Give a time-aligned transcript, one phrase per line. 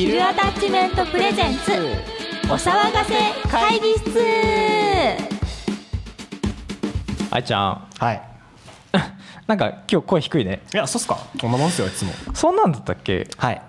[0.00, 1.72] ヒルアタッチメントプレゼンツ。
[2.50, 3.14] お騒がせ
[3.50, 4.18] 会議室。
[7.30, 7.86] あいちゃん。
[7.98, 8.22] はい。
[9.46, 10.62] なんか今日声低いね。
[10.72, 11.18] いやそうっすか。
[11.38, 12.12] こんなもんっすよいつも。
[12.32, 13.28] そんなんだったっけ？
[13.36, 13.60] はい。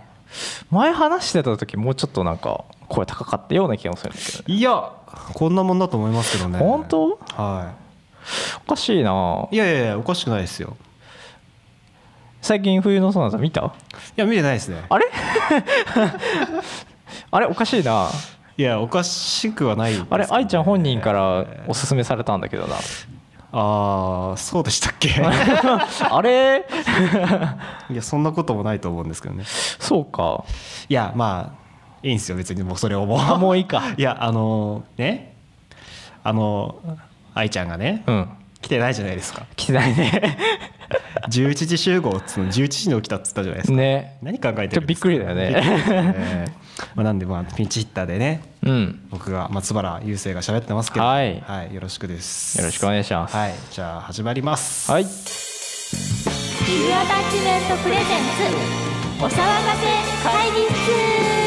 [0.70, 4.44] 前話してた時もうちょっとなんか声高かったような気がするんだけどね。
[4.56, 4.90] いや
[5.34, 6.60] こんなもんだと思いますけどね。
[6.60, 7.20] 本当？
[7.36, 7.74] は
[8.66, 9.50] おかしいな。
[9.52, 10.78] いいやいやいやおかしくないですよ
[12.42, 13.62] 最近冬のソナタ見た？
[13.62, 13.72] い
[14.16, 14.84] や見てないですね。
[14.90, 15.06] あれ？
[17.32, 18.10] あれおかしいな。
[18.58, 22.76] いやおかしくはないですあれ愛ちゃん本人からおすすめされたんだけどな。
[23.54, 25.12] ああそうでしたっけ？
[25.22, 26.66] あれ？
[27.92, 29.44] いやそんなこともないと思うんですけどね。
[29.46, 30.44] そうか。
[30.90, 31.62] いやまあ
[32.04, 32.38] いいんですよ。
[32.38, 33.20] 別にもうそれをもう。
[33.20, 33.84] あもういいか。
[33.98, 35.36] いやあのね？
[36.24, 36.76] あの
[37.34, 38.30] 愛ちゃんがね、うん。
[38.62, 39.46] 来てないじゃないですか。
[39.56, 40.38] 来てないね
[41.30, 44.18] 11時集合っつうの11時に起きたっつったじゃないですか、ね。
[44.22, 45.08] 何考えてるんですか。
[45.08, 45.50] くりだよね。
[45.50, 46.56] びっくりですね。
[46.96, 48.42] まあなんでまあピンチヒッターでね。
[48.64, 49.08] うん。
[49.10, 51.06] 僕が松原雄生が喋ってますけど。
[51.06, 51.38] はい。
[51.74, 52.58] よろしくです。
[52.60, 53.36] よろしくお願いします。
[53.36, 54.92] はいじゃあ始まります。
[54.92, 55.04] はい。
[55.04, 58.06] ヒルアタッチメントプレゼン
[59.20, 59.86] ツお騒がせ
[60.24, 61.41] 会議室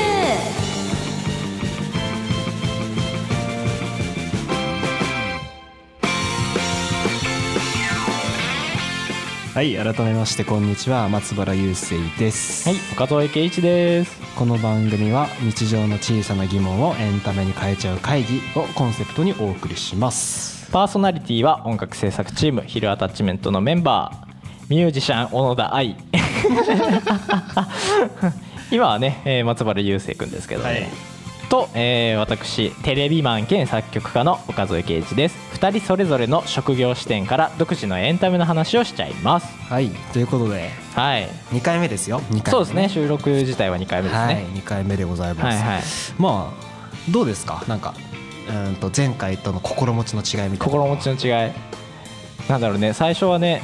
[9.54, 14.20] はい改めましてこんにちは松原雄生です、はい岡添圭一です。
[14.34, 20.68] この番組は日常の小さな疑問をエンタメに変えちゃう会議をコンセプトにお送りします。
[20.72, 25.96] パーソナリティは音楽制作チームヒルアタッチメントのメンバーミュージシャン小野田愛。
[28.72, 31.13] 今はね、えー松原雄生君ですけどね、はい
[31.48, 35.36] と、えー私テレビマン兼作曲家の岡添圭一です。
[35.54, 39.46] 2人それぞれの職業視点から独自のエンタメの話をしちゃいます。
[39.68, 41.28] はいということではい。
[41.50, 42.20] 2回目ですよ。
[42.20, 42.88] 2回目そうですね。
[42.88, 45.82] 収録自体は2回目ですはいね、2回目でございます、はいはい。
[46.18, 47.64] まあどうですか？
[47.68, 47.94] なんか
[48.48, 51.52] うーんと前回との心持ちの違いみたいな心持ちの違い。
[52.48, 52.92] なんだろうね。
[52.92, 53.62] 最初はね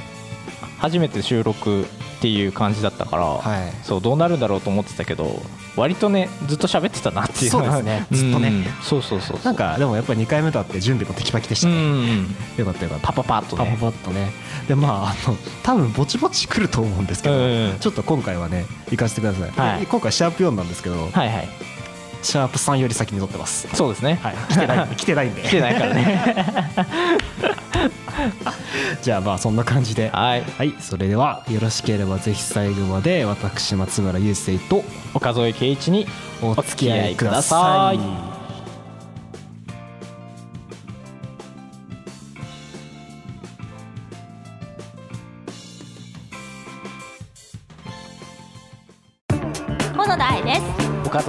[0.78, 1.86] 初めて収録
[2.20, 3.72] っていう感じだったから、はい。
[3.82, 5.40] そうどうなるんだろうと思ってたけど
[5.74, 7.50] 割とねずっと喋ってたなっていう。
[7.50, 8.06] そうですね。
[8.10, 8.48] ずっとね。
[8.48, 9.40] うんそうそうそう。
[9.42, 12.22] なんかでもやっぱり2回目だって準備もテキパキでしうたね、ん
[12.58, 13.06] よかったよかった。
[13.06, 14.30] パパパッとパパねパッとね。
[14.68, 19.86] でまああの多分ぼちぼち来ると思うんですけど、うんちょっと今回はね行かせてください、はい。
[19.86, 21.48] 今回シャープ4なんですけど、はいはい
[22.22, 23.68] シャープ3より先に撮ってます。
[23.74, 24.34] そうですね、はい。
[24.48, 25.42] 来てない 来てないんで。
[25.42, 26.44] 来てないからね。
[29.02, 30.10] じゃあまあそんな感じで。
[30.10, 30.44] はい。
[30.58, 30.74] はい。
[30.80, 36.06] それではよろしければぜひ最後まで私松村雄生と岡添圭一に
[36.42, 38.29] お付き合いください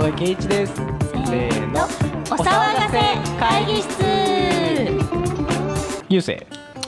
[0.02, 0.74] 岡添圭一です。
[0.76, 1.88] せーのお
[2.36, 3.00] 騒がせ
[3.40, 4.04] 会議室。
[6.10, 6.38] ゆうせい。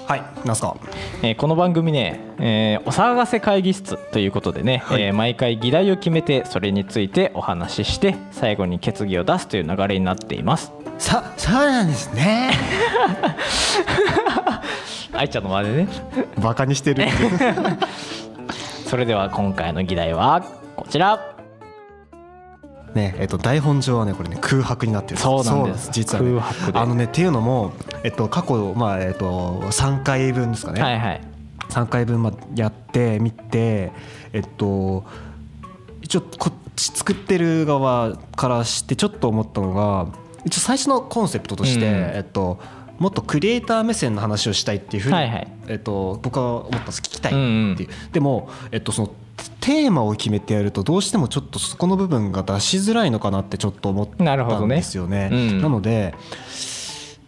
[0.08, 0.76] はいなんすか？
[1.22, 5.02] えーこの番組ね、えーお騒がせ会議室ということでね、はい。
[5.04, 10.72] えー毎回議題を決めてそれについてお話しして最後に決議を出すという流れになっています。
[10.98, 12.50] さそうなんですね。
[15.14, 15.88] 愛ちゃんのまでね。
[16.42, 17.06] バカにしてる。
[18.90, 20.42] それでは今回の議題は
[20.76, 21.20] こちら
[22.96, 25.20] ねえっと台本上はねこれね空白になってる。
[25.20, 25.90] そうなんです。
[25.92, 26.30] 実はね。
[26.32, 26.80] 空白で。
[26.80, 27.74] あのねっていうのも
[28.04, 31.22] えっと過去まあえっと3回分ですかね、はいはい。
[31.70, 32.24] 3回分
[32.56, 33.92] やってみて
[34.32, 35.06] えっと
[36.02, 40.08] 一応こっち作ってる側からしてちょっと思ったのが
[40.46, 41.94] 一応最初のコンセプトとして、うん。
[42.16, 42.60] えっと
[43.00, 45.48] もっとクリエイター目線の話をしたいっていうふうに、はいはい。
[45.68, 47.02] えっと、僕は思ったんです。
[47.02, 47.42] 聞きたいってう。
[47.42, 49.10] んいう、でも、えっと、その
[49.60, 54.78] テーマを決めてやるとどうしてもちょっとそこの部分が出しづらいのかなってちょっと思ったんなるほどね。
[54.78, 55.30] ですよね。
[55.32, 55.62] うん。
[55.62, 56.14] なので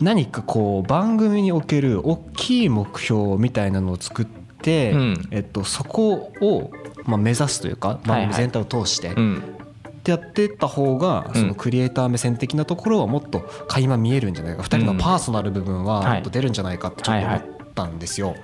[0.02, 5.28] 何かこう番組における大きい目標みたいなのを作って、うん。
[5.32, 6.72] えっと、そこを、
[7.06, 9.44] まあ、目指すというか番組全体を通して、うん。
[9.88, 11.42] ってやってった方がうん。
[11.42, 14.64] そのクリエイター目線的なところはもっと垣間見えるんじゃないか。
[14.64, 16.14] 2人のパーソナル部分ははい。
[16.16, 17.42] もっと出るんじゃないかってちょっと思っ
[17.74, 18.36] たんですよ。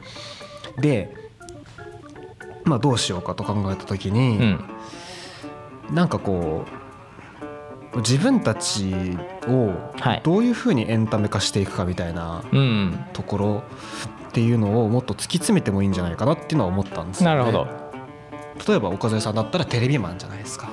[0.80, 1.21] で、
[2.64, 4.60] まあ、どうしようかと考えた時うに、ん。
[5.92, 6.66] なんかこ
[7.94, 9.18] う自分たち
[9.48, 10.22] をはい。
[10.24, 13.64] どういうふうにエンタメ化していくかみたいなうんところ
[14.30, 17.36] っていうのをもっと突き詰めてもいいんじゃないかなっていうのは思ったんですよ、ね。
[17.36, 17.68] なるほど。
[18.66, 20.70] 例えば岡添さんだったらテレビマンじゃないですか。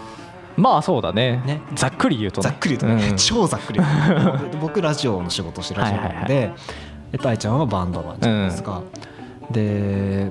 [0.57, 1.43] まあそうだね。
[1.47, 1.63] ね。
[1.75, 2.49] ざっくり言うとね。
[2.49, 3.81] ざっくり言うとね、うん超ざっくり
[4.61, 6.55] 僕ラジオの仕事をしてラジオなので、はいはい
[7.13, 8.83] えっと愛ちゃんはバンドマンじゃないですか、
[9.51, 10.31] で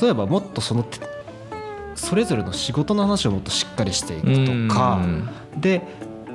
[0.00, 0.86] 例えばもっとその
[1.94, 5.00] それぞれの仕事の話をもっとしっかりしていくとか
[5.56, 5.82] で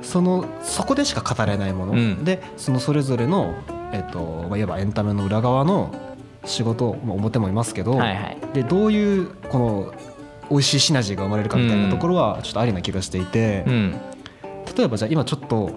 [0.02, 2.24] そのそこでしか語れないもの、うん。
[2.24, 3.54] でそのそれぞれの、
[3.92, 5.94] えっとまあ、いわばエンタメの裏側の
[6.44, 8.38] 仕事、まあ、表もいますけど、はいはい。
[8.54, 9.94] でどういうこの
[10.50, 14.00] 美味しいシナジーが生まれるかみたいなところはちょっとありな気がしていて、うん。
[14.76, 15.70] 例えばじゃあ今ちょっと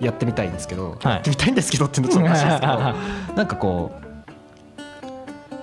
[0.00, 1.12] やってみたいんですけど、はい。
[1.14, 2.72] やってみたいんですけどっていうのちょっとおかしいですけど
[3.36, 4.07] なんかこう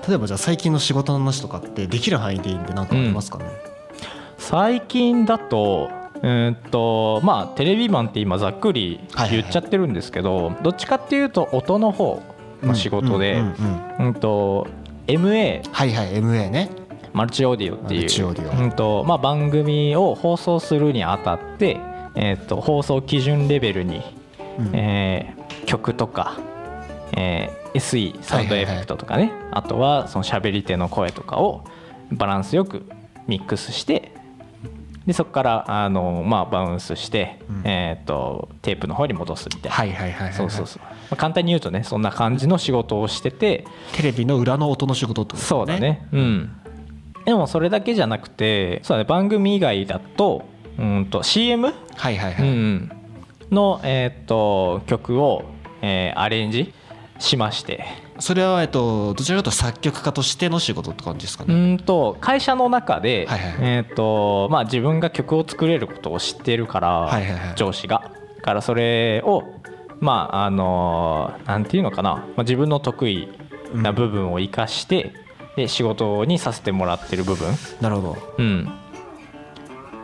[0.07, 3.45] 例えばじゃあ最近の仕事の話とかってできる範囲でいいんで何かありますかね、
[4.37, 8.99] 最近だとうーんとまあテレビマンって今ざっくり
[9.29, 12.21] 言っちゃってるんですけど、どっちかっていうと音の方
[12.61, 13.53] の仕事で、うんうん
[13.99, 14.05] うん。
[14.07, 14.67] うんと
[15.07, 16.69] MA はいはい MA ね。
[17.13, 18.63] マルチオーディオっていう。
[18.63, 21.79] うんとまあ、番組を放送するにあたって、
[22.15, 24.01] えー、と放送基準レベルに、
[24.59, 24.75] うん。
[24.75, 26.37] えー曲とか、
[27.17, 31.63] えー SE サウンドエフェクトとかね、あとはその喋り手の声とかを
[32.11, 32.85] バランスよく
[33.27, 34.11] ミックスして
[35.05, 37.61] でそこからあの、まあ、バウンスして、うん。
[37.63, 46.07] えー、とテープの方に戻すみたいな、はいはいはいはいそうそうそう、まあ、簡単に言うとねそんな感じの仕事をしててテレビの裏の音の仕事ってことですそうだね。
[46.11, 46.51] うん。
[47.25, 50.45] でもそれだけじゃなくてそうだ、ね、番組以外だと
[50.77, 52.91] うんと CM、はいはいはい、うん、
[53.51, 55.43] の、えー、と曲を、
[55.81, 56.73] えーアレンジ
[57.19, 57.85] しまして。
[58.19, 67.55] それはえっとどちらかというと作曲家としての仕事って感じですかうね、んと会社の中で、はいはいえーとまあ、自分が曲を作れることを知ってるから、はいはいはい。
[67.55, 68.11] 上司が。
[68.37, 69.43] だからそれを
[69.99, 73.27] まああのなんていうのかな、まあ、自分の得意
[73.73, 75.13] な部分を生かして、
[75.55, 77.47] で仕事にさせてもらってる部分、
[77.81, 78.17] なるほど。
[78.37, 78.69] うん、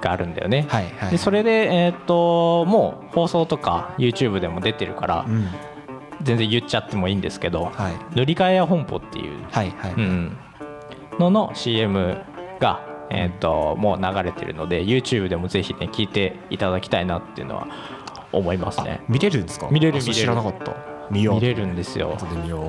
[0.02, 0.66] があるんだよね。
[0.70, 5.48] はいはいでそれで、えー、ともう放送とか YouTube でも出てるからうん
[6.24, 10.38] 全然言っちゃってもいいんですけどはい「塗り替えや本舗」っていう、はいはい、うん、
[11.20, 12.18] のの CM
[12.60, 17.68] が、えー、ともう流れてるので YouTube でもぜひね聞いていただきたいなっていうのは
[18.32, 19.02] 思いますね。
[19.10, 19.68] 見れるんですか？
[19.72, 20.14] 見れる見れる。
[20.14, 20.74] 知らなかった
[21.12, 21.36] 見よう。
[21.36, 22.18] 見れるんですよ。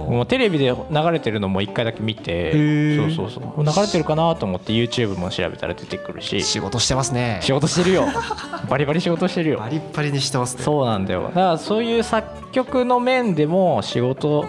[0.09, 3.17] もうテレビで流れてるのも一回だけ見てー。
[3.17, 3.65] そうそうそう。
[3.65, 7.39] 流れてるかなと思って YouTube も調べたら出てくるし仕事してますね。
[7.43, 8.06] 仕事してるよ。
[8.69, 9.59] バリバリ仕事してるよ。
[9.59, 10.62] バリッバリにしてますね。
[10.62, 11.25] そうなんだよ。
[11.25, 14.47] だからそういう作曲の面でも仕事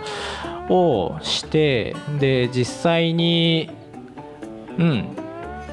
[0.69, 3.69] をしてで実際に
[4.77, 5.07] うん。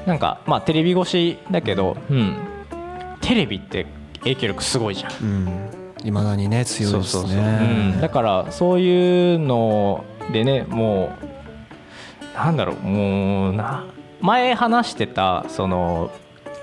[0.05, 2.35] なんかまあテレビ越しだけど、うん、
[3.21, 3.85] テレビって
[4.19, 5.11] 影響力すごいじゃん。
[5.21, 7.97] うんいまだにね強いですね。
[8.01, 11.11] だからそういうのでねも
[12.33, 13.85] うなんだろうもうな
[14.21, 16.11] 前話してたその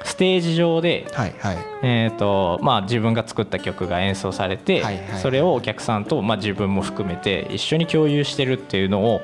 [0.05, 1.57] ステージ上で、はいはい。
[1.83, 5.21] えーとまあ、自分が作った曲が演奏されて、はいはい。
[5.21, 9.21] それをお客さんと、まあ、自分も含めて一緒に共有してるっていうのを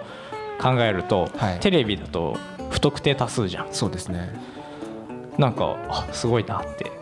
[0.61, 1.61] 考えると、はい。
[1.61, 2.37] テレビだと
[2.71, 3.69] 不特定多数じゃん。
[3.73, 4.35] そうですね。
[5.39, 6.93] なんかあすごいなって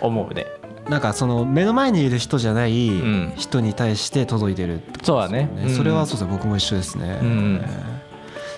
[0.00, 0.46] 思うね
[0.88, 3.32] なんかその目の前にいる人じゃないん。
[3.36, 5.50] 人に対して届いてるってことそうだね。
[5.54, 6.32] ねそれはそうですね。
[6.32, 7.64] 僕も一緒ですね、うん。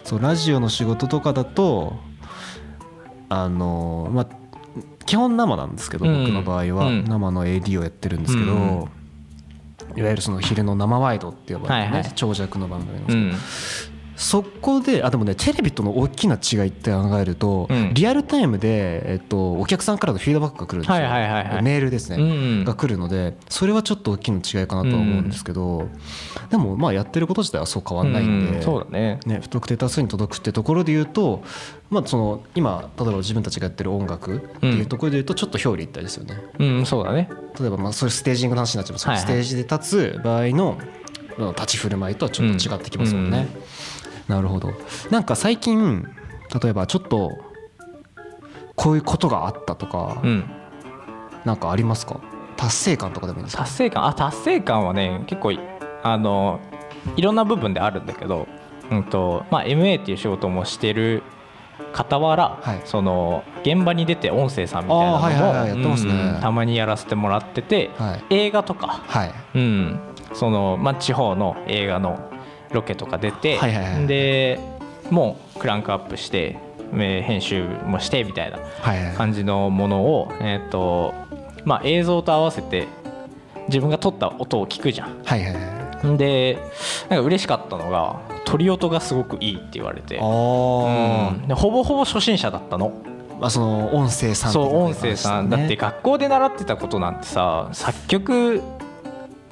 [0.05, 1.97] そうラジオの仕事とかだと
[3.29, 4.27] あのまあ
[5.07, 6.25] 基本生なんですけど、うん。
[6.25, 7.05] 僕の場合はうん。
[7.05, 8.61] 生の AD をやってるんですけど、うん。
[9.97, 12.13] いわゆるその昼の生ワイドって呼ばれるね、はいはい。
[12.15, 13.90] 長尺の番組なんですけど、うん
[14.21, 17.95] そこであでもねテレビとの大きな違いって考えると、うん。
[17.95, 21.63] リアルタイムで、えっと、お客さんからのフィードバックが来るんですよ、はいはいはいはい。
[21.63, 22.27] メールですね、う
[22.61, 25.89] んが来るのでそれはちょっと大きな違いかなとは思うんですけど、
[26.51, 29.21] でもまあやってること自体はそう変わんないんで、うんそうだね。
[29.25, 31.43] ね、不特定多数に届くってところで言うと、
[31.89, 36.37] まあ、その今例えば自分たちがやってる音楽っていうところで言うとちょっと表裏一体ですよね。
[36.59, 37.31] うんそうだね。
[37.59, 39.25] 例えばまあそれステージングの話になっちゃいますけど、はいはい。
[39.25, 40.79] ステージで立つ場合の
[41.39, 43.49] まあ立ち振る舞いとはちょっと違ってきますもんね。
[44.31, 44.73] なるほど。
[45.11, 46.09] なんか最近
[46.63, 47.37] 例えばちょっと
[48.77, 50.45] こういうことがあったとか、うん。
[51.45, 52.21] なんかありますか？
[52.57, 53.65] 達成感とかでもいいですか？
[53.65, 54.07] 達成感？
[54.07, 55.61] あ達成感はね結構い
[56.03, 56.61] あの
[57.17, 58.47] いろんな部分であるんだけど、
[58.91, 61.23] うんとまあ、MA っていう仕事もしてる
[61.95, 62.83] 傍ら、はい。
[62.85, 65.83] その現場に出て音声さんみたいなのもはいはいね。
[65.83, 68.35] うんたまにやらせてもらってて、はい。
[68.35, 69.33] 映画とか、はい。
[69.55, 70.01] うん。
[70.35, 72.31] そのまあ、地方の映画の
[72.73, 74.61] ロケとか出て、はいはいはいで
[75.11, 76.57] もうクランクアップして
[76.93, 81.15] えー編集もしてみたいなはいはい感じのものを、えーと
[81.65, 82.87] まあ、映像と合わせて
[83.67, 85.23] 自分が撮った音を聞くじゃん。
[85.25, 85.81] はいはいはい
[86.17, 86.59] で
[87.11, 91.47] なんか嬉しかったのが撮り音がすごくいいって言われて、うん。
[91.47, 92.93] でほぼほぼ初心者だったの。
[93.39, 95.51] まあその音声さんそう音声さん。
[95.51, 98.63] だって学校で習ってたことなんてさ作曲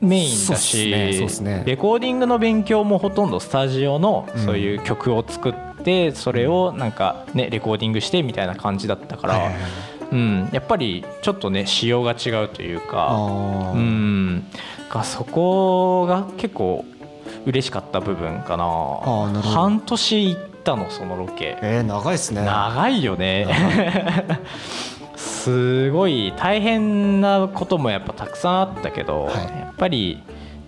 [0.00, 4.45] メインだしすねレコーディングの勉強もほとんどスタジオのうん。
[4.45, 9.52] そういう曲を作っててそれをなんかねレコーディングしてみたいな感じだったから、
[10.12, 14.45] うん、やっぱりちょっとね仕様が違うというかうん。
[14.90, 16.85] がそこが結構
[17.47, 18.64] 嬉しかった部分かな。
[18.64, 21.59] ーな半年行ったのそのロケ。
[21.62, 22.43] えー、長いですね。
[22.43, 23.47] 長いよね
[25.49, 29.35] すごい大変なこともやっぱたくさんあったけど、はい。
[29.35, 30.23] やっぱり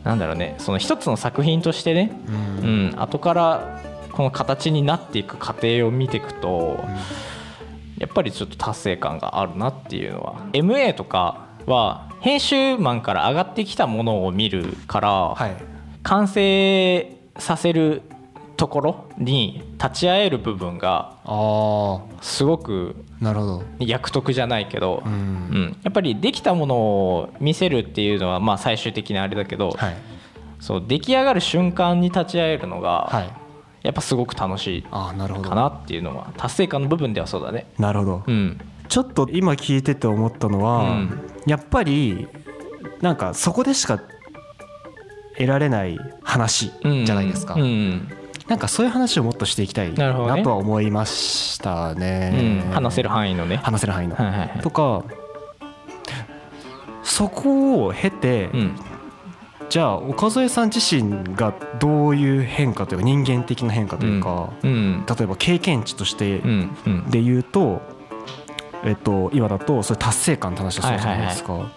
[0.04, 3.82] なんだろうねその一つの作品としてね、ううんん、後から
[4.12, 6.82] この形になっていく過程を見ていくと、
[7.98, 10.46] やっぱりちょっと達成感があるなっていうのは。
[10.52, 15.56] MA とかは編集マンから上がってきたものを見るから、はい。
[16.02, 18.02] 完成させる
[18.56, 23.62] ところに立ち会える部分があすごくあなるほど。
[23.78, 25.14] 役得じゃないけど、ううん。
[25.14, 29.96] んやっぱりできたものを見せるっていうのはまあ最終的にあれだけど、はい。
[30.58, 33.32] そう出来上がる瞬間に立ち会えるのが、はい。
[33.82, 35.48] やっぱすごく楽しいああなるほど。
[35.48, 37.66] かなっていうのは達成感の部分ではそうだね。
[37.78, 38.22] なるほど。
[38.26, 41.20] うん、ちょっと今聞いてて思ったのは、うん。
[41.46, 42.28] やっぱり
[43.00, 44.00] なんかそこでしか
[45.34, 48.08] 得られない話じゃないですか、うんうん
[48.50, 52.72] なんかそういう話をもっとしていきたいなとは思いましたね、うん。
[52.72, 53.58] 話せる範囲のね。
[53.58, 54.58] 話せる範囲の、はいはいはい。
[54.60, 55.04] とか
[57.04, 58.76] そこを経て、うん。
[59.68, 65.06] じゃあ岡添さん自身がどういう変化というか人間的な変化というか、うん。
[65.06, 66.42] 例えば経験値として
[67.08, 67.80] で言うと、
[68.82, 71.70] えっと、今だとそれ達成感って話をするじゃないですか、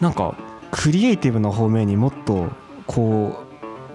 [0.00, 0.34] なんか
[0.72, 2.48] クリエイティブな方面にもっと
[2.88, 3.51] こう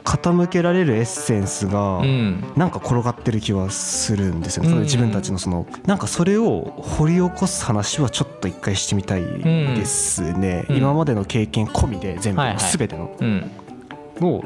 [0.08, 2.54] 傾けられるエッセンスがうん。
[2.56, 4.80] なんか転がってる気はするんですよね、うん。
[4.84, 10.78] 自分たちのそのなんかそれを掘り起こす話はちょっと一回してみたいですね、うん。
[10.78, 12.58] 今までの経験込みで全部はいはい。
[12.60, 13.16] 全ての。
[13.20, 13.52] うん。
[14.22, 14.44] の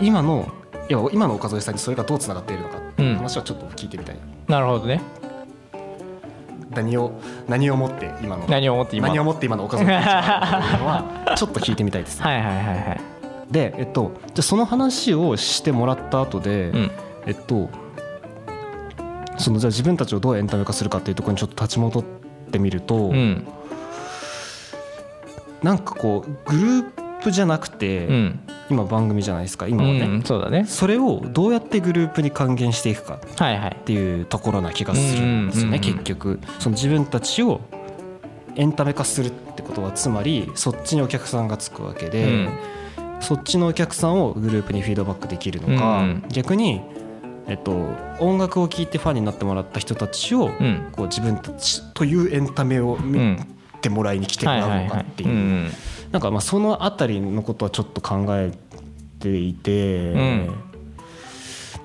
[0.00, 0.50] 今の
[0.88, 4.16] いや今の岡添さんにそれがどうつながっているのかっていう話はちょっと聞いてみたい、
[4.46, 5.02] なるほどね。
[6.70, 9.64] 何を何をもって今の何をもって今の。
[9.64, 13.17] 岡添さんのはちょっと聞いてみたいです、 はいはいはいはい。
[13.50, 16.90] でえっとじゃあその話をしてもらった後で、うん。
[17.26, 17.68] えっと
[19.38, 22.04] そのじゃあ自分たちをどうエンタメ化するかっていうところにちょっと立ち戻っ
[22.50, 23.46] てみると、うん。
[25.62, 28.40] なんかこうグループじゃなくて、うん。
[28.70, 30.66] 今番組じゃないですか今はね、うんそうだね。
[30.66, 33.18] それをどうやってグループに還元していくかっ。
[33.84, 36.38] ていうところな気がするんですよね、結局。
[36.58, 37.62] その自分たちを
[38.56, 42.48] エンタメ化するってことはつまりそっちにお客さんがつくわけで、うん
[43.20, 46.24] そっちのお客さんをグループにフィードバックできるのか、うん。
[46.28, 46.80] 逆に、
[47.46, 47.72] えっと、
[48.20, 50.88] 音楽を聴いてファンになってもらった人たちを、うん。
[50.92, 53.46] こう自分たちというエンタメをう見ん
[53.80, 55.70] てもらいに来てもらうのかっていう、ん
[56.10, 58.52] なんかまあそのあたりのことはちょっと考え
[59.18, 60.50] ていて、ん。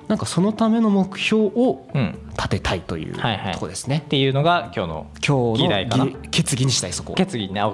[0.08, 2.18] なんかそのための目標をうん。
[2.36, 3.52] 立てたいというはいはい。
[3.54, 4.02] とこですね。
[4.04, 6.06] っていうのが今日の今日議題かな。
[6.30, 7.14] 決議にしたいそこ。
[7.14, 7.68] 決議ねあ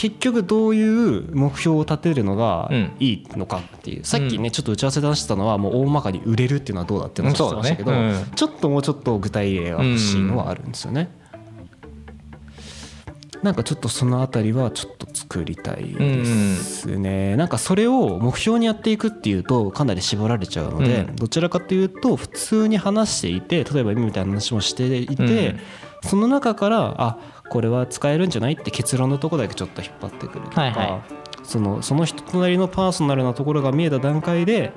[0.00, 2.92] 結局どういう目標を立てるのがうん。
[3.00, 7.90] いいのかっていう、さっきうんねちょっと打ち合わせで話してたのはもう大まかに売れるっていうのはどうだっていう話をしてましたけど、
[8.36, 11.10] ちょっともうちょっと具体例が欲しいのはあるんですよね。
[13.42, 21.16] なんかちょっとそのあたりはちょっと作りたいですね、なんかそれを目標にやっていくっていうとかなり絞られちゃうので、うん。
[21.16, 25.60] どちらかというと普通に話していて例えば今みたいな話もしていて、うん。
[26.04, 28.54] その中からあこれは使えるんじゃない？
[28.54, 31.02] って結論のところだけちょっと引っ張ってくるとか、はいは
[31.42, 34.72] そのその人となりのパーソナルなところが見えた段階で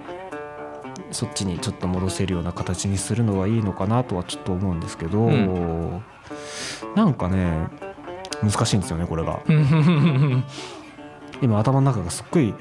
[1.12, 6.04] そっちにちょっと戻せるような形にするのはいいのかなとはちょっと思うんですけど、ん。
[6.96, 7.68] なんかね
[8.42, 9.40] 難しいんですよねこれが。
[9.46, 10.44] ー
[11.42, 12.54] 今頭の中がすっごい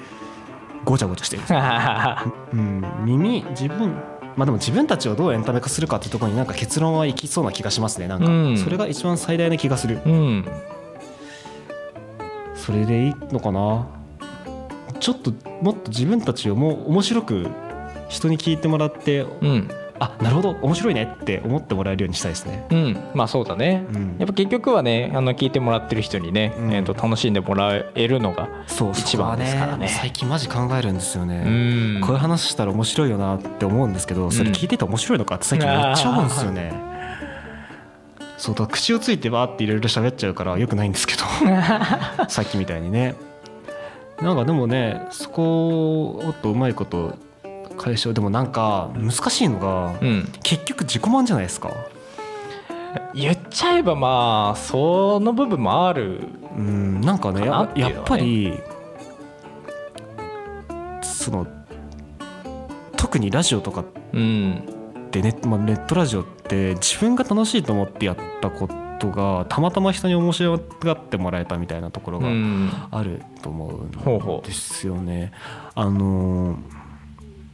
[0.84, 1.60] ごちゃごちゃしてるんですよ、
[2.54, 3.94] うん、耳自分
[4.40, 8.56] まあでも自分たちをどうエンタメ化するかっていうところになんか結論はいきそうな気がしますねなんうん。
[8.56, 10.00] かそれが一番最大な気がする。
[10.06, 10.46] うん。
[12.54, 13.86] それでいいのかな？
[14.98, 17.48] ちょっともっと自分たちをもう面白く
[18.08, 19.68] 人に聞いてもらってうん
[20.00, 20.50] あなるほど。
[20.62, 21.14] 面白いね。
[21.20, 22.66] って思ってもらえるようにしたいですね。
[22.70, 22.98] うん。
[23.14, 23.86] まあそうだね。
[23.92, 24.16] うん。
[24.18, 26.72] やっぱ結局はねあの聞いてもらってる人にね、うん。
[26.72, 28.48] えー、と楽しんでもらえるのが
[28.94, 29.88] 一番ですからね。
[29.88, 31.98] そこは最近マジ考えるんですようね。
[31.98, 32.00] ん。
[32.00, 36.72] こういう話したら面白いよなって思うんですけどそれ聞いてて面白いのかって最近めっちゃ思うんですよね。
[38.38, 41.24] そうだ口をついてバーっていろいろ喋っちゃうからよくないんですけど
[42.28, 43.14] さっきみたいにね。
[44.22, 47.14] なんかでもねそこをもっとうまいこと
[47.80, 50.28] 解消でもなんか難しいのがうん。
[50.42, 51.70] 結局自己満じゃないですか。
[53.14, 56.20] 言っちゃえばまあその部分もある
[56.56, 57.46] うんなんかねね。
[57.46, 58.58] やっぱり
[61.02, 61.46] その
[62.96, 64.64] 特にラジオとかうん
[65.06, 68.68] ってネ,、まあ、ネットラジオって自分が楽しいと思ってやったこ
[68.98, 72.70] とがたまたま人に面白がってもらえたみたいなところがうん。
[72.90, 73.84] あると思う
[74.40, 75.32] んですよね。
[75.74, 76.89] あのー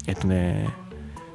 [0.07, 0.69] えっとね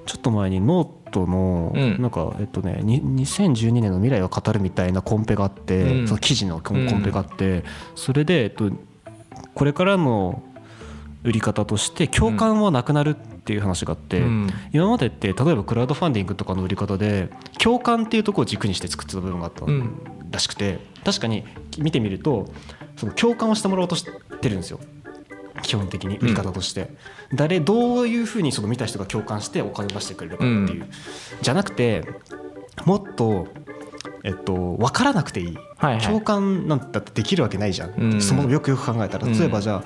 [0.05, 2.01] ちょっと前にノートのうん。
[2.01, 6.07] なんかえっとねに2012年の未来を語るみたいなコンペがあって、うん。
[6.07, 7.63] その記事のコンペがあって、
[7.95, 8.71] それでえっと
[9.53, 10.43] これからの
[11.23, 14.49] 売り方として共感はなくなるっていう話があって、うん。
[14.73, 20.21] 今までって例えばクラウドファンディングとかの売り方で共感っていうところを軸にして作ってた部分があったうん。
[20.31, 21.43] らしくて確かに
[21.77, 22.51] 見てみると
[22.95, 24.79] その共感をしてもらおうとしてるんですよ
[25.61, 26.89] 基本的に売り方として、
[27.33, 30.87] 誰どういうふうにその見た人が共感してお金を出してくれるかっていう、
[31.41, 32.05] じゃなくて
[32.85, 33.47] もっと
[34.23, 36.01] えっと分からなくていい、はいはい。
[36.01, 38.21] 共感なんてだってできるわけないじゃん、うん。
[38.21, 39.37] そのよくよく考えたらうん。
[39.37, 39.83] 例えばじゃあ、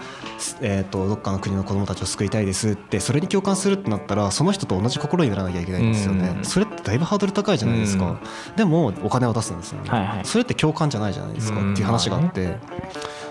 [0.61, 6.43] えっとどっかの国の子どもたちを救いたいですってそれに共感するってなったらその人と同じ心にならなきゃいけないんですよね、うん。
[6.43, 8.19] それってだいぶハードル高いじゃないですか、
[8.57, 10.25] でもお金を出すんですよね、はいはい。
[10.25, 12.57] それって共感じゃないじゃないですかうんっていう話があって、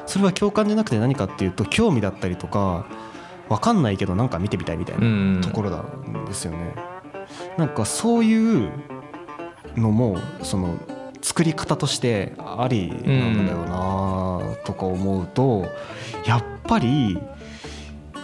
[0.06, 2.86] それは共感じゃなくて何かっていうと興味だったりとか
[3.48, 6.74] 分かんないけどなんか見てみたいみたいうんなところなんですよね。
[7.56, 8.70] なんかそういう
[9.76, 10.76] のもその
[11.22, 15.66] 作り方としてありなんだよなとか思うと
[16.26, 17.18] やっぱり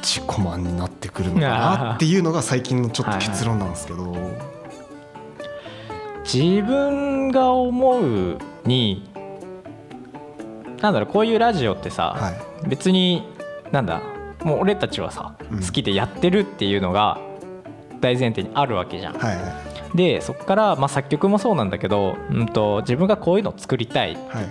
[0.03, 4.15] 自己満になってくるのかなっていうのが最近のちょっと結論なんですけど。
[6.33, 9.10] 自分が思うに
[10.81, 12.31] なんだろうこういうラジオってさ、は
[12.65, 12.69] い。
[12.69, 13.27] 別に
[13.71, 14.01] なんだ
[14.45, 15.61] もう俺たちはさ、うん。
[15.61, 17.19] 好きでやってるっていうのが
[18.01, 19.15] 大前提にあるわけじゃん。
[19.15, 19.43] はいは
[19.95, 19.97] い。
[19.97, 24.15] でそこから、まあ、作曲もそうなんだけど、うん、と自分がこういうのを作りたい。
[24.15, 24.47] はい。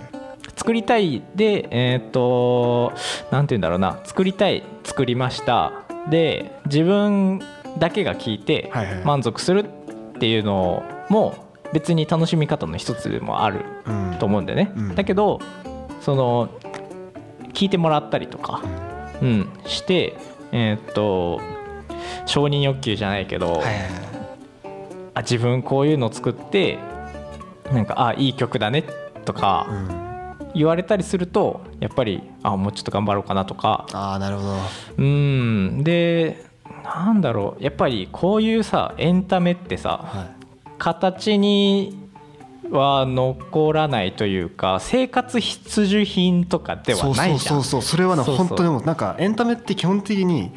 [0.56, 2.92] 作りたいでえーっと
[3.30, 5.72] なんて言うんだろうな作りたい作りました。
[6.10, 7.40] で自分
[7.78, 8.70] だけが聞いて
[9.04, 14.16] 満足するっていうのも別に楽しみ方の一つでもあるうん。
[14.18, 14.94] と思うんだよね、うん。
[14.94, 15.40] だけど
[16.00, 16.48] その
[17.52, 18.62] 聞いてもらったりとか、
[19.20, 20.16] うん、して
[20.52, 21.40] えーっと
[22.26, 24.10] 承認欲求じゃないけど、はいはい
[25.12, 26.78] あ自分こういうの作って
[27.72, 28.84] なんかあいい曲だね
[29.24, 30.00] とかうん。
[30.54, 33.86] 言われたりするとやっぱりあもうちょっと頑張ろうかなとか。
[33.92, 34.56] ああなるほど。
[34.98, 35.84] うん。
[35.84, 36.44] で
[36.84, 37.62] なんだろう。
[37.62, 40.40] やっぱりこういうさエンタメってさはい。
[40.78, 41.99] 形に
[42.70, 47.38] は残らないというか生活必需品とかではないじゃん。
[47.38, 50.52] そうそうそうそうそれはね本当にもうなんかエンタメって基本的に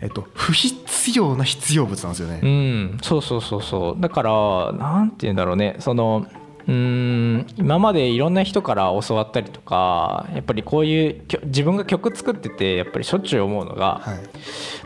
[0.00, 0.76] えっと不必
[1.14, 4.00] 要な必要物なんですよね、うん、そうそうそうそう。
[4.00, 5.76] だからなんて言うんだろうね。
[5.78, 6.26] その
[6.66, 14.18] うーん今までいろんな人から教わったりとかやっぱりこういう自分が曲作っててやっぱりしょっちゅう思うのが、はい。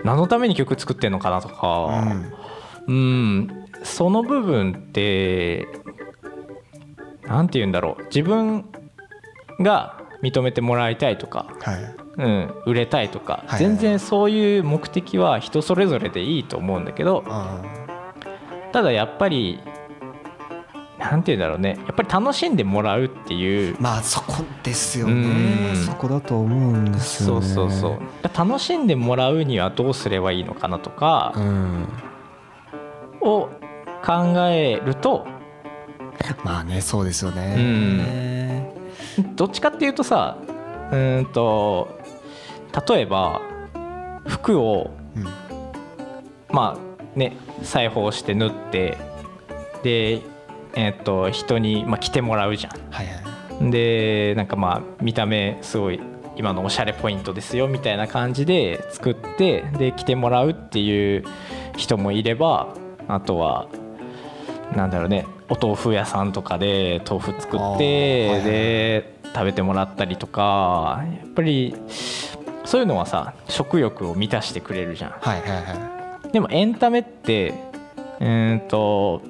[0.04, 2.32] 何のために曲作ってんのかなとか。
[2.86, 2.94] うん。
[2.94, 2.98] う
[3.40, 3.64] ん。
[3.82, 5.66] その部分って
[7.26, 8.04] なんて言うんだろう。
[8.04, 8.64] 自分
[9.60, 11.96] が認めてもらいたいとか、はい。
[12.16, 13.58] うん、売れたいとか、はい。
[13.58, 17.60] 全然そういう目的は人それぞれでいいと思うんだけどあ
[18.72, 19.58] ただやっぱり
[20.98, 21.76] なんて言うんだろうね。
[21.86, 25.76] やっぱり楽しんでもらうっていうーまあそこですようねん。
[25.76, 27.70] そこだと思うんですそうよねそう。
[27.70, 31.88] そう楽しんでもらうにはどうすればいいのかなとかうん。
[33.20, 33.50] を
[34.04, 35.26] 考えると
[36.42, 38.72] まあねそうですよね。
[39.36, 40.38] どっちかっていうとさ
[40.90, 42.00] うーんと
[42.88, 43.40] 例えば
[44.26, 45.24] 服をうん。
[46.50, 48.96] まあね裁縫して縫って
[49.82, 50.20] で
[50.74, 53.12] えっと人に、まあ、着てもらうじゃはいは
[53.60, 53.64] い。
[53.64, 56.00] んでなんかまあ見た目すごい
[56.36, 61.24] 今のおしゃれポイントですよみたいな感じで作ってで着てもらうっていう
[61.76, 62.74] 人もいれば
[63.06, 63.68] あとは
[64.74, 71.74] なんだろうねお豆腐屋さんとかで豆腐作って、で食べてもらったりとかやっぱり
[72.64, 75.10] そういうのはさ食欲を満たしてくれるじゃん。
[75.12, 77.54] はいはいはでもエンタメって
[78.20, 79.22] うーんと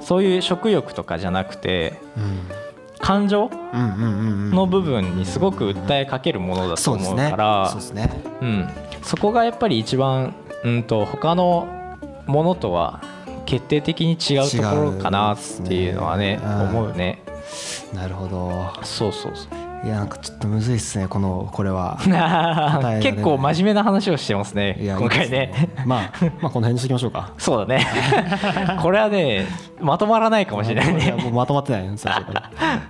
[0.00, 2.62] そういう食欲とかじゃなくていうん。
[3.02, 8.10] 感情の部分にすごく訴えかけるものだと思うからそうですね。
[8.40, 8.68] うん、
[9.02, 11.66] そこがやっぱり一番うんと他の
[12.26, 13.02] ものとは
[13.52, 16.40] 決定的に違うところかなっていうのはねね。
[16.42, 17.18] 思うね。
[17.92, 18.72] なるほど。
[18.82, 21.98] そうそうそういやなんかちょっとむずいっすねこのこれは。
[23.02, 25.70] 結構真面目な話をしてますね今回いいですね。
[25.84, 27.34] まあまあこの辺にしときましょうか。
[27.36, 27.84] そうだね。
[28.80, 29.46] これはね
[29.80, 32.40] まとまらないかもしれないいやねもうまとまってないんですよこれ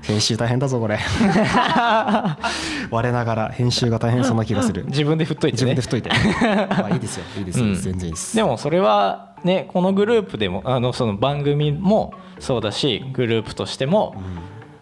[0.03, 0.99] 編集大変だぞこれ。
[2.91, 4.85] 我ながら編集が大変そうな気がする。
[4.89, 5.75] 自分で振っといてね。
[5.75, 6.11] 自分で太いて。
[6.77, 7.75] まあいいですよいいですよ、うん。
[7.75, 8.37] 全然いいです。
[8.37, 14.15] でもそれはねこのグループでもあのその番組もそうだしグループとしても、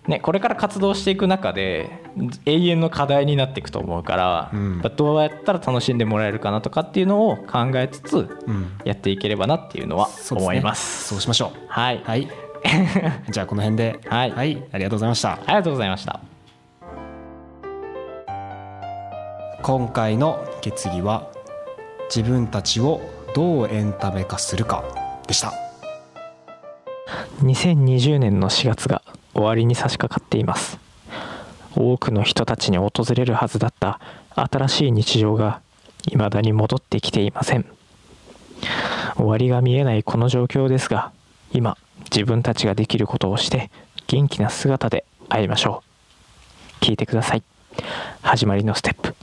[0.08, 1.99] ね、これから活動していく中で
[2.44, 4.82] 永遠の課題になっていくと思うから、うん。
[4.96, 8.72] どうやったら楽しんでもらえるかなとかっていうのを考えつつうん。
[8.84, 11.08] やっていければなっていうのは思います。
[11.08, 11.58] そうしましょう。
[11.68, 12.28] はい、はい。
[13.30, 14.00] じゃあこの辺で。
[14.06, 14.32] はい。
[14.32, 15.32] ありがとうございました。
[15.32, 16.20] ありがとうございました。
[19.62, 21.28] 今回の決議は
[22.14, 23.00] 自分たちを
[23.34, 24.84] どうエンタメ化するか
[25.26, 25.52] でした。
[27.42, 29.02] 2020年の4月が
[29.34, 30.78] 終わりに差し掛かっています
[31.76, 34.00] 多くの人たちに訪れるはずだった
[34.34, 35.60] 新しい日常が
[36.08, 37.64] 未だに戻ってきていません。
[39.16, 41.12] 終わりが見えないこの状況ですが
[41.52, 41.76] 今
[42.10, 43.70] 自分たちができることをして
[44.06, 45.82] 元気な姿で会いましょ
[46.80, 46.84] う。
[46.84, 47.42] 聞いてください。
[48.22, 49.14] 始まりのステップ。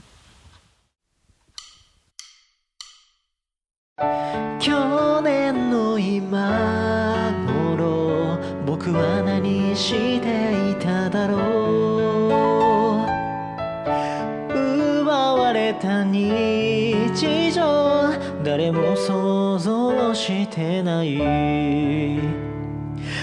[18.68, 21.16] 誰も想像してない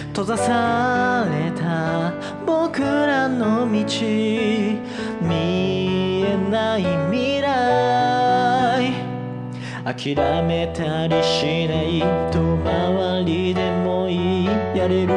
[0.07, 2.13] 閉ざされた
[2.47, 3.83] 僕らの道
[5.21, 8.91] 見えない未来。
[9.83, 11.99] 諦めたりしない
[12.31, 15.13] 遠回りでもいいやれる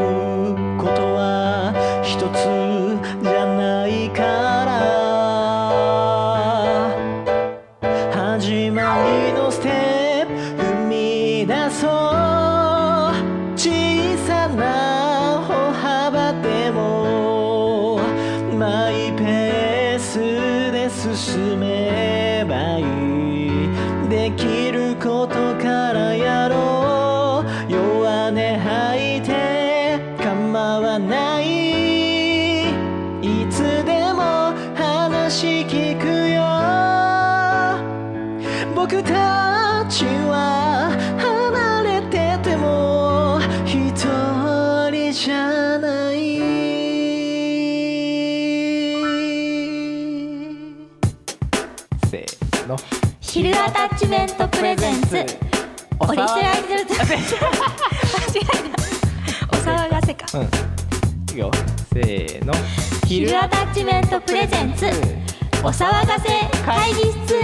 [0.77, 1.73] ことは
[2.05, 2.67] 一つ
[11.48, 12.38] み出
[56.09, 57.85] オリジナル間違えた
[59.53, 60.27] お騒がせか。
[60.38, 60.44] うん。
[60.44, 60.47] い
[61.35, 61.51] くよ。
[61.92, 62.55] せーの。
[63.07, 64.87] ヒルアタッチメントプレゼンツ。
[65.62, 66.31] お騒がせ
[66.64, 67.35] 会議室。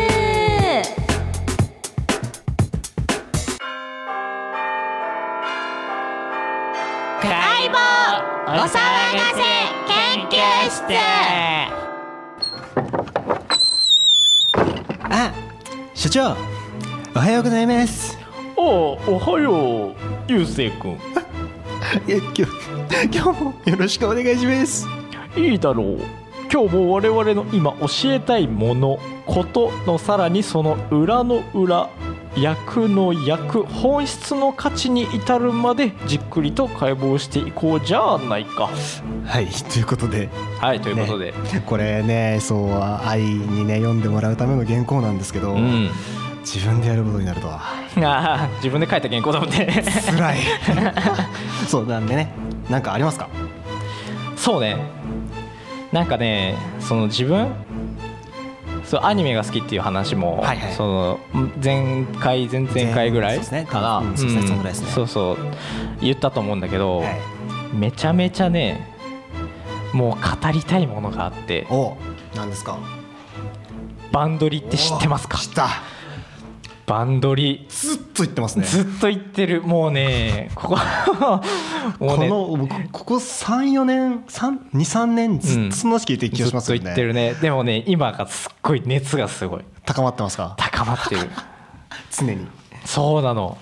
[7.20, 7.74] 解剖。
[8.46, 9.42] お騒がせ
[9.88, 10.80] 研究室。
[15.10, 15.34] あ
[15.92, 16.34] 所長。
[17.14, 18.23] おはようございます
[18.66, 19.94] おおはよう
[20.26, 20.92] ゆうせいくん。
[22.08, 22.42] いや今日
[23.12, 24.88] 今日もよろしくお願いします。
[25.36, 25.98] いいだろう。
[26.50, 31.90] 今日も我々の今教えたいものことのさらにその裏の裏
[32.38, 38.70] 役の役本質の価値に至るまでじっくりと解剖していこうじゃないか。
[39.26, 40.30] はいということで。
[40.58, 41.34] はいということで、
[41.66, 45.90] これねそう愛にね読んでもらうための原稿なんですけど、うん。
[46.44, 48.54] 自分でやることになるとはあー。
[48.56, 49.82] 自分で書いた原稿だもんね。
[50.06, 50.38] 辛い。
[51.68, 52.32] そうなんでね。
[52.68, 53.28] なんかありますか？
[54.36, 54.76] そうね。
[55.92, 57.48] なんかねその自分
[58.84, 60.72] そうアニメが好きっていう話も、はいはい。
[60.72, 61.20] その
[61.62, 65.38] 前回前々回ぐらいかな、うんそうそう
[66.00, 67.20] 言ったと思うんだけど、はい。
[67.74, 68.92] めちゃめちゃね
[69.92, 71.66] もう語りたいものがあって。
[71.70, 71.96] お
[72.34, 72.78] 何ですか？
[74.12, 75.38] バンドリって知ってますか？
[75.38, 75.68] 知った
[76.86, 78.64] バンドリずっと言ってますね。
[78.66, 79.62] ずっと言ってる。
[79.62, 80.76] もうねここ
[81.98, 82.28] もうね。
[82.28, 87.34] この僕ここ34年23年ずっとその話聞いてる気がしますよね、ずっと言ってるね。
[87.40, 89.64] でもね今がすっごい熱がすごい。
[89.86, 90.54] 高まってますか？
[90.58, 91.30] 高まってる。
[92.12, 92.46] 常に。
[92.84, 93.56] そうなの。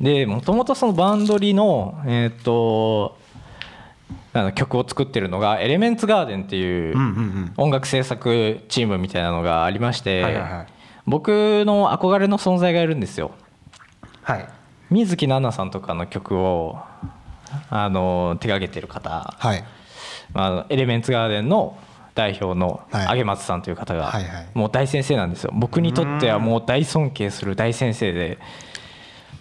[0.00, 3.18] でもともとそのバンドリのえっ、と
[4.32, 7.52] あの曲を作ってるのがエレメンツガーデンっていううんうんうん。
[7.58, 10.66] 音楽制作チームみたいなのがありまして、はいはいはい
[11.10, 13.32] 僕の憧れの存在がいるんですよ。
[14.22, 14.48] はい。
[14.90, 16.78] 水木奈々さんとかの曲を
[17.68, 19.64] あの手掛けてる方、はい。
[20.34, 21.76] あのエレメンツガーデンの
[22.14, 23.18] 代表のはい。
[23.18, 24.12] 上松さんという方が
[24.54, 25.50] もう大先生なんですよ。
[25.54, 28.38] 僕にとってはもう大尊敬する大先生で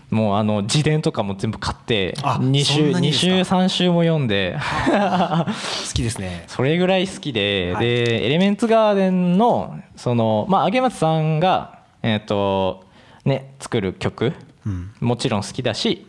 [0.10, 3.26] もうあの自伝とかも全部買ってあ2そ週2んなにですか？
[3.26, 4.58] 週3週も読んで。
[4.90, 5.46] 好
[5.94, 6.46] きですね。
[6.50, 7.86] それぐらい好きで、はい。
[7.86, 12.86] でエレメンツガーデンのそのまあ上松さんがえっ、と
[13.26, 14.34] ね作る曲
[14.66, 14.92] うん。
[15.00, 16.08] もちろん好きだし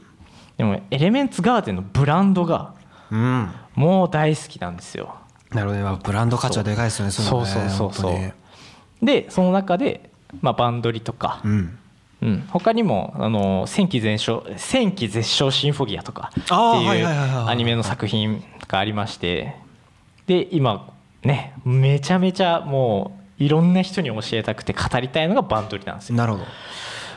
[0.57, 2.73] でもエレメンツガーデンのブランドが
[3.11, 3.51] うん。
[3.75, 5.15] もう大好きなんですよ。
[5.53, 7.47] なるほどブランド価値はでかいですよねそう。
[7.47, 8.33] そうそうそう本
[9.03, 10.11] でその中で、
[10.43, 11.77] まあ、バンドリとかうん
[12.23, 19.57] うん、他にもあの戦記全勝戦記絶唱シンフォギアとかっていいうはいはいはいアニメの作品がありまして。
[20.27, 20.93] で今
[21.25, 26.17] ねめちゃめちゃもういろんな人に教えたくて語りたいのがバンドリなんですよ。
[26.17, 26.45] なるほど。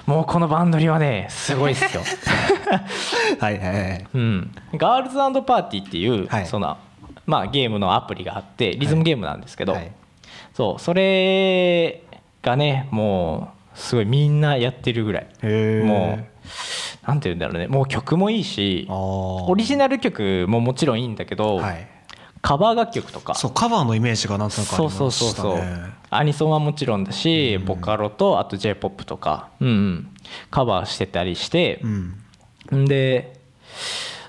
[0.05, 2.01] もうこのバンドリはねすごいですよ、
[3.39, 6.45] はいはいはいうん、ガールズパーティーっていう、はい。
[6.45, 6.77] その
[7.25, 9.91] まあ、ゲームのアプリがあってリズムゲームなんですけど、はい。
[10.53, 12.03] そうそれ
[12.41, 15.27] がねもうすごいみんなやってるぐらい。
[15.83, 17.67] もうなんて言うんだろうね。
[17.67, 21.87] もう曲もいいしオリジナル曲ももちろんいいんだけど、はい。
[22.41, 23.35] カバー楽曲とか。
[23.35, 25.11] そうカバーのイメージがなんとなくありそうましたね。
[25.11, 30.09] そうそうそうアニソンはもちろんだし、ボカロとあと j p o p とか、うんうん、
[30.51, 31.79] カバーしてたりして。
[31.83, 32.85] う、んん。
[32.85, 33.39] で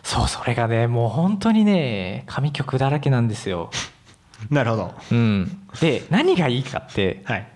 [0.02, 3.70] そうそれがねもう本当にね神曲だらけなんですよ、
[4.50, 4.94] なるほど。
[5.10, 7.46] うん、で何がいいかってはい。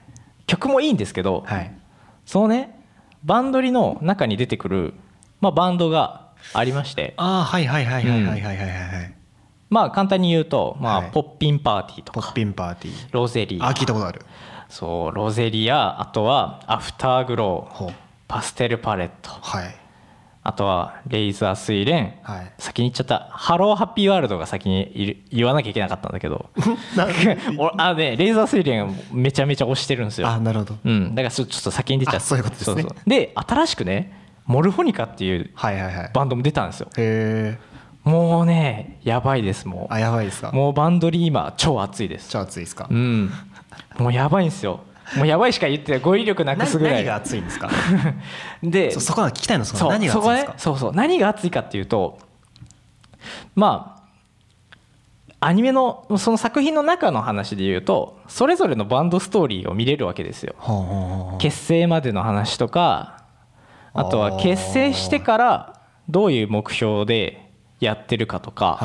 [0.46, 1.77] 曲もいいんですけど、はい
[2.28, 2.78] そのね。
[3.24, 4.94] バンドリの中に出てくる、
[5.40, 7.14] まあ、バンドがありまして。
[7.16, 8.66] ああはいはいはいはいはいはいはい、
[9.06, 9.14] うん、
[9.70, 13.08] まあ簡単に言うと、まあ、ポッピンパーティーとか、はい、ポッピンパーティー。
[13.12, 13.68] ロゼリア。
[13.68, 14.20] あ聞いたことある。
[14.68, 16.02] そうロゼリア。
[16.02, 17.92] あとはアフターグロー。
[18.28, 19.30] パステルパレット。
[19.30, 19.74] はい。
[20.48, 22.52] あとは RAISE A SUILEN、はい。
[22.58, 23.28] 先に言っちゃった。
[23.30, 26.48] ハローハッピーワールドが先に言わなきゃいけなかったんだけど。
[27.58, 30.28] 俺 あのね RAISE A SUILENめちゃめちゃ推してるんですよ。
[30.28, 30.76] あなるほど。
[30.82, 32.16] うん、だからちょっと先に出ちゃった。
[32.16, 32.84] あそういうことですね。
[33.06, 34.10] で新しくね
[34.46, 36.10] モルフォニカっていうはいはいはい。
[36.14, 36.88] バンドも出たんですよ。
[36.96, 40.48] へえもうねやばいですもあやばいですか？
[40.48, 42.30] うもうバンドリー今超熱いです。
[42.30, 42.86] 超熱いですか？
[42.88, 43.30] うん。
[43.98, 44.80] もうやばいんですよ
[45.16, 46.94] もうやばいしか言ってない語彙力なくすぐらい。
[46.96, 47.70] 何が熱いんですか？
[48.62, 49.64] でそそこなん聞きたいの？
[49.64, 50.52] その何が熱いんですか？
[50.52, 52.18] ねそうそう何が熱いかっていうと
[53.54, 53.94] ま
[55.40, 60.54] あアニメのその作品の中の話で言うとそれぞれのバンドストーリーを見れるわけですよ。
[61.38, 63.22] 結成までの話とか
[63.94, 68.78] あとは結成してからどういう目標でやってるかとか、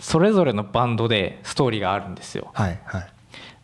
[0.00, 2.48] それぞれのバンドでストーリーがあるんですよ。
[2.54, 3.06] はいはい。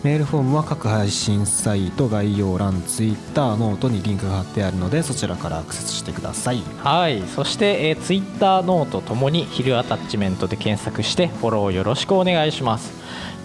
[0.02, 6.60] メールフォームは各配信サイト概要欄ツイッターノートにリンクが貼ってあるのでそちらからアクセスしてください。
[6.78, 7.22] はい。
[7.22, 12.92] そして、えー、ツイッターノートともにヒルアタッチメントで検索してフォローよろしくお願いします、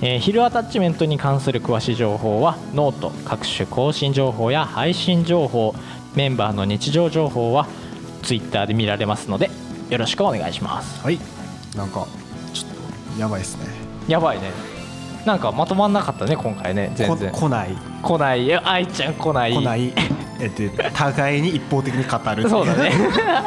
[0.02, 5.76] えーヒルアタッチメントに関する詳しい情報はノート各種更新情報や配信情報
[6.16, 7.68] メンバーの日常情報は
[8.24, 9.52] ツイッターで見られますので
[9.92, 11.02] よろしくお願いします。
[11.04, 11.20] はい。
[11.76, 12.08] なんか
[12.52, 12.72] ちょっ
[13.16, 13.68] とやばいですね。
[14.08, 14.77] やばいね
[15.28, 17.32] なんかまとまんなかったね今回ね全然。
[17.32, 17.76] こ来ない。
[18.02, 18.46] 来ない。
[18.46, 19.54] いや愛ちゃん来ない。
[19.54, 19.94] 来ない。
[20.40, 22.94] えっと互いに一方的に語るそうだね。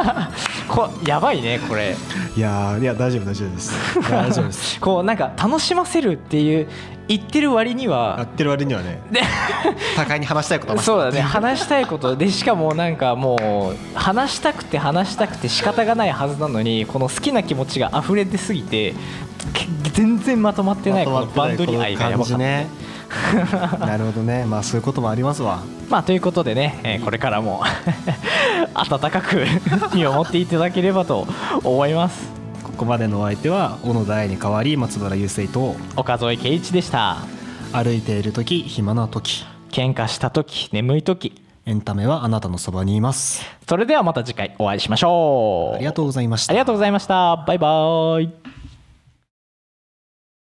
[0.69, 1.97] こやばいねこれ。
[2.37, 4.01] いやーいや大丈夫大丈夫です。
[4.11, 4.79] 大丈夫です。
[4.81, 6.69] こうなんか楽しませるっていう
[7.09, 9.21] 言ってる割にやはってる割にはねで
[9.97, 19.30] 互いに話したいことはそうだね話したいことでしかもなんかもう話したくて話したくて仕方がないはずなのにこの好きな気持ちが溢れてすぎてけ
[19.93, 22.69] 全然まとまってないこのバンドリ愛がやばかった、ね
[23.81, 24.45] なるほどね。
[24.47, 25.65] まあそういうこともありますわ。
[25.89, 27.63] まあということでね、えーこれからも
[28.75, 29.45] 温かく
[29.95, 31.27] 見守っていただければと
[31.65, 32.41] 思います。
[32.81, 37.19] こまでのお相手は小野田愛に代わり松原雄生と岡添圭一でした。
[37.73, 41.43] 歩いている時暇な時喧嘩した時眠い時。
[41.67, 43.45] エンタメはあなたのそばにいます。
[43.69, 45.77] それではまた次回お会いしましょう。
[45.77, 46.53] ありがとうございました。
[46.53, 47.37] ありがとうございました。
[47.47, 48.60] バイバイ